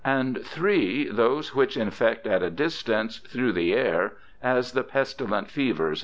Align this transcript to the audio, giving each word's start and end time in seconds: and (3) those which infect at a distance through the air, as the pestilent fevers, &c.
and 0.03 0.35
(3) 0.43 1.09
those 1.11 1.53
which 1.53 1.77
infect 1.77 2.25
at 2.25 2.41
a 2.41 2.49
distance 2.49 3.17
through 3.19 3.51
the 3.51 3.75
air, 3.75 4.13
as 4.41 4.71
the 4.71 4.81
pestilent 4.83 5.47
fevers, 5.47 5.99
&c. 5.99 5.99